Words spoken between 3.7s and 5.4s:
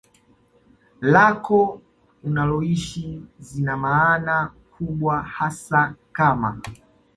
maana kubwa